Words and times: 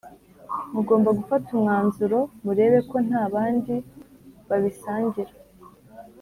mugomba 0.73 1.09
gufata 1.19 1.47
umwanzuro 1.55 2.19
murebe 2.43 2.79
ko 2.89 2.97
nta 3.07 3.23
bandi 3.33 3.75
babisangira. 4.47 5.33